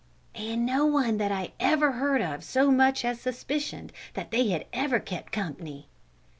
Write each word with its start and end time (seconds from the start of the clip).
("And 0.33 0.65
no 0.65 0.83
one 0.87 1.19
that 1.19 1.31
I 1.31 1.51
ever 1.59 1.91
heard 1.91 2.23
of 2.23 2.43
so 2.43 2.71
much 2.71 3.05
as 3.05 3.19
suspicioned 3.21 3.93
that 4.15 4.31
they 4.31 4.49
had 4.49 4.65
ever 4.73 4.99
kept 4.99 5.31
company!") 5.31 5.89